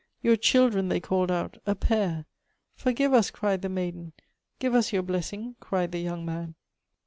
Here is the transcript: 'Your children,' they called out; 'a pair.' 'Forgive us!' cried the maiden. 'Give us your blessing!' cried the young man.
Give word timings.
'Your 0.23 0.35
children,' 0.35 0.89
they 0.89 0.99
called 0.99 1.29
out; 1.29 1.59
'a 1.67 1.75
pair.' 1.75 2.25
'Forgive 2.73 3.13
us!' 3.13 3.29
cried 3.29 3.61
the 3.61 3.69
maiden. 3.69 4.13
'Give 4.57 4.73
us 4.73 4.91
your 4.91 5.03
blessing!' 5.03 5.55
cried 5.59 5.91
the 5.91 5.99
young 6.01 6.25
man. 6.25 6.55